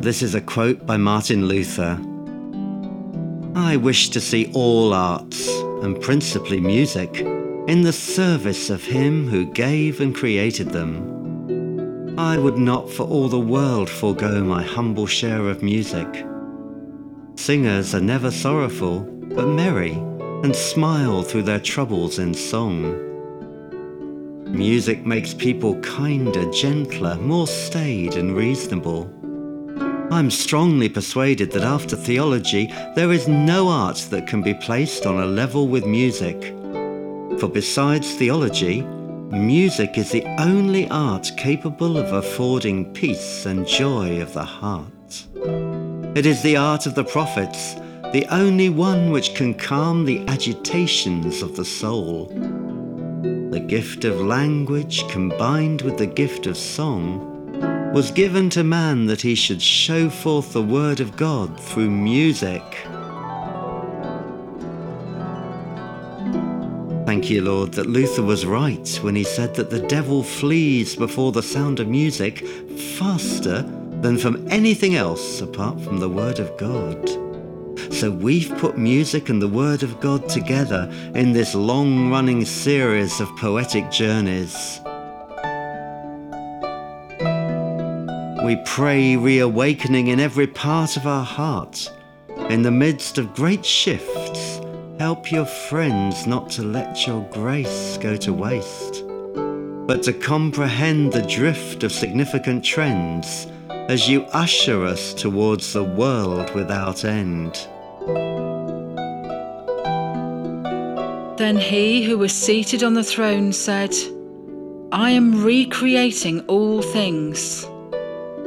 This 0.00 0.22
is 0.22 0.36
a 0.36 0.40
quote 0.40 0.86
by 0.86 0.96
Martin 0.96 1.48
Luther. 1.48 1.98
I 3.56 3.76
wish 3.76 4.10
to 4.10 4.20
see 4.20 4.48
all 4.54 4.94
arts, 4.94 5.48
and 5.82 6.00
principally 6.00 6.60
music, 6.60 7.16
in 7.16 7.82
the 7.82 7.92
service 7.92 8.70
of 8.70 8.84
Him 8.84 9.26
who 9.26 9.52
gave 9.52 10.00
and 10.00 10.14
created 10.14 10.68
them. 10.68 12.14
I 12.16 12.38
would 12.38 12.58
not 12.58 12.88
for 12.88 13.02
all 13.08 13.28
the 13.28 13.40
world 13.40 13.90
forego 13.90 14.44
my 14.44 14.62
humble 14.62 15.08
share 15.08 15.48
of 15.48 15.64
music. 15.64 16.24
Singers 17.34 17.92
are 17.92 18.00
never 18.00 18.30
sorrowful, 18.30 19.00
but 19.00 19.48
merry, 19.48 19.94
and 20.44 20.54
smile 20.54 21.24
through 21.24 21.42
their 21.42 21.58
troubles 21.60 22.20
in 22.20 22.34
song. 22.34 23.04
Music 24.46 25.04
makes 25.04 25.34
people 25.34 25.74
kinder, 25.80 26.48
gentler, 26.52 27.16
more 27.16 27.48
staid 27.48 28.14
and 28.14 28.36
reasonable. 28.36 29.12
I'm 30.10 30.30
strongly 30.30 30.88
persuaded 30.88 31.52
that 31.52 31.62
after 31.62 31.94
theology, 31.94 32.72
there 32.94 33.12
is 33.12 33.28
no 33.28 33.68
art 33.68 34.06
that 34.08 34.26
can 34.26 34.40
be 34.40 34.54
placed 34.54 35.04
on 35.04 35.20
a 35.20 35.26
level 35.26 35.68
with 35.68 35.84
music. 35.84 36.54
For 37.38 37.46
besides 37.46 38.14
theology, 38.14 38.80
music 38.80 39.98
is 39.98 40.10
the 40.10 40.24
only 40.40 40.88
art 40.88 41.30
capable 41.36 41.98
of 41.98 42.10
affording 42.14 42.90
peace 42.94 43.44
and 43.44 43.66
joy 43.66 44.22
of 44.22 44.32
the 44.32 44.44
heart. 44.44 45.26
It 46.16 46.24
is 46.24 46.42
the 46.42 46.56
art 46.56 46.86
of 46.86 46.94
the 46.94 47.04
prophets, 47.04 47.74
the 48.14 48.26
only 48.30 48.70
one 48.70 49.10
which 49.10 49.34
can 49.34 49.52
calm 49.52 50.06
the 50.06 50.26
agitations 50.26 51.42
of 51.42 51.54
the 51.54 51.66
soul. 51.66 52.28
The 53.50 53.60
gift 53.60 54.06
of 54.06 54.22
language 54.22 55.06
combined 55.08 55.82
with 55.82 55.98
the 55.98 56.06
gift 56.06 56.46
of 56.46 56.56
song 56.56 57.37
was 57.92 58.10
given 58.10 58.50
to 58.50 58.62
man 58.62 59.06
that 59.06 59.20
he 59.20 59.34
should 59.34 59.62
show 59.62 60.10
forth 60.10 60.52
the 60.52 60.62
word 60.62 61.00
of 61.00 61.16
God 61.16 61.58
through 61.58 61.90
music. 61.90 62.62
Thank 67.06 67.30
you, 67.30 67.42
Lord, 67.42 67.72
that 67.72 67.86
Luther 67.86 68.22
was 68.22 68.44
right 68.44 68.86
when 69.02 69.16
he 69.16 69.24
said 69.24 69.54
that 69.54 69.70
the 69.70 69.80
devil 69.80 70.22
flees 70.22 70.94
before 70.94 71.32
the 71.32 71.42
sound 71.42 71.80
of 71.80 71.88
music 71.88 72.46
faster 72.98 73.62
than 74.02 74.18
from 74.18 74.46
anything 74.50 74.94
else 74.94 75.40
apart 75.40 75.80
from 75.80 75.98
the 75.98 76.08
Word 76.08 76.38
of 76.38 76.54
God. 76.58 77.08
So 77.92 78.10
we've 78.10 78.54
put 78.58 78.76
music 78.76 79.30
and 79.30 79.40
the 79.40 79.48
Word 79.48 79.82
of 79.82 79.98
God 80.00 80.28
together 80.28 80.92
in 81.14 81.32
this 81.32 81.54
long 81.54 82.10
running 82.10 82.44
series 82.44 83.20
of 83.20 83.28
poetic 83.36 83.90
journeys. 83.90 84.80
We 88.44 88.54
pray 88.64 89.16
reawakening 89.16 90.06
in 90.06 90.20
every 90.20 90.46
part 90.46 90.96
of 90.96 91.08
our 91.08 91.24
hearts. 91.24 91.90
In 92.50 92.62
the 92.62 92.70
midst 92.70 93.18
of 93.18 93.34
great 93.34 93.66
shifts, 93.66 94.60
help 95.00 95.32
your 95.32 95.44
friends 95.44 96.24
not 96.24 96.48
to 96.50 96.62
let 96.62 97.04
your 97.04 97.28
grace 97.32 97.98
go 98.00 98.16
to 98.16 98.32
waste, 98.32 99.04
but 99.88 100.04
to 100.04 100.12
comprehend 100.12 101.12
the 101.12 101.22
drift 101.22 101.82
of 101.82 101.90
significant 101.90 102.64
trends 102.64 103.48
as 103.70 104.08
you 104.08 104.22
usher 104.32 104.84
us 104.84 105.14
towards 105.14 105.72
the 105.72 105.82
world 105.82 106.54
without 106.54 107.04
end. 107.04 107.66
Then 111.38 111.56
he 111.58 112.04
who 112.04 112.16
was 112.18 112.32
seated 112.32 112.84
on 112.84 112.94
the 112.94 113.04
throne 113.04 113.52
said, 113.52 113.94
I 114.92 115.10
am 115.10 115.44
recreating 115.44 116.40
all 116.46 116.82
things. 116.82 117.66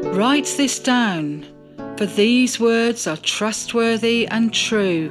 Write 0.04 0.54
this 0.58 0.80
down, 0.80 1.46
for 1.98 2.06
these 2.06 2.60
words 2.60 3.08
are 3.08 3.18
trustworthy 3.18 4.28
and 4.28 4.54
true. 4.54 5.10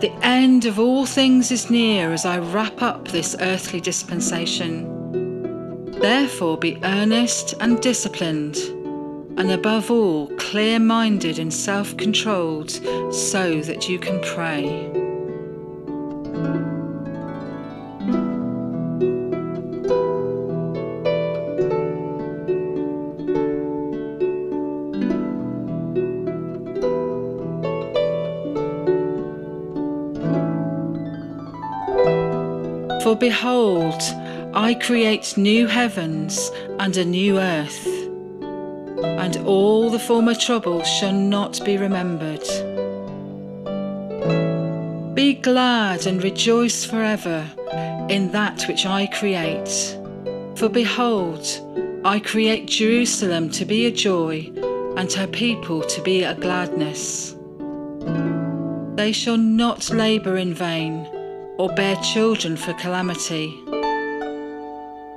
The 0.00 0.12
end 0.22 0.66
of 0.66 0.78
all 0.78 1.06
things 1.06 1.50
is 1.50 1.70
near 1.70 2.12
as 2.12 2.24
I 2.24 2.38
wrap 2.38 2.82
up 2.82 3.08
this 3.08 3.34
earthly 3.40 3.80
dispensation. 3.80 5.90
Therefore, 6.00 6.58
be 6.58 6.78
earnest 6.84 7.54
and 7.60 7.80
disciplined, 7.80 8.56
and 9.36 9.50
above 9.50 9.90
all, 9.90 10.28
clear 10.36 10.78
minded 10.78 11.38
and 11.38 11.52
self 11.52 11.96
controlled, 11.96 12.70
so 13.12 13.60
that 13.62 13.88
you 13.88 13.98
can 13.98 14.20
pray. 14.20 15.01
For 33.02 33.16
behold, 33.16 34.00
I 34.54 34.74
create 34.80 35.36
new 35.36 35.66
heavens 35.66 36.52
and 36.78 36.96
a 36.96 37.04
new 37.04 37.40
earth, 37.40 37.84
and 39.02 39.36
all 39.38 39.90
the 39.90 39.98
former 39.98 40.36
troubles 40.36 40.86
shall 40.86 41.12
not 41.12 41.64
be 41.64 41.76
remembered. 41.76 42.44
Be 45.16 45.34
glad 45.34 46.06
and 46.06 46.22
rejoice 46.22 46.84
forever 46.84 47.44
in 48.08 48.30
that 48.30 48.68
which 48.68 48.86
I 48.86 49.06
create. 49.06 49.98
For 50.54 50.68
behold, 50.68 51.44
I 52.04 52.20
create 52.20 52.66
Jerusalem 52.66 53.50
to 53.50 53.64
be 53.64 53.86
a 53.86 53.90
joy, 53.90 54.52
and 54.96 55.12
her 55.14 55.26
people 55.26 55.82
to 55.82 56.02
be 56.02 56.22
a 56.22 56.36
gladness. 56.36 57.34
They 58.94 59.10
shall 59.10 59.38
not 59.38 59.90
labour 59.90 60.36
in 60.36 60.54
vain 60.54 61.08
or 61.58 61.68
bear 61.74 61.96
children 61.96 62.56
for 62.56 62.72
calamity. 62.74 63.62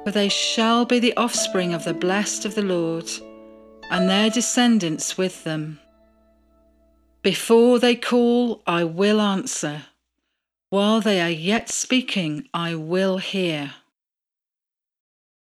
For 0.03 0.11
they 0.11 0.29
shall 0.29 0.85
be 0.85 0.99
the 0.99 1.15
offspring 1.17 1.73
of 1.73 1.83
the 1.83 1.93
blessed 1.93 2.45
of 2.45 2.55
the 2.55 2.61
Lord, 2.61 3.09
and 3.89 4.09
their 4.09 4.29
descendants 4.29 5.17
with 5.17 5.43
them. 5.43 5.79
Before 7.21 7.79
they 7.79 7.95
call, 7.95 8.61
I 8.67 8.83
will 8.83 9.19
answer. 9.19 9.85
While 10.69 11.01
they 11.01 11.21
are 11.21 11.29
yet 11.29 11.69
speaking, 11.69 12.47
I 12.53 12.75
will 12.75 13.17
hear. 13.17 13.73